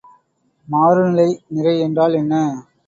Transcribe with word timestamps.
மாறுநிலை 0.67 1.27
நிறை 1.51 1.75
என்றால் 1.79 2.13
என்ன? 2.15 2.33